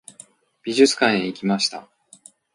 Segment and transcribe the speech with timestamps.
[0.63, 1.87] 美術館へ行きました。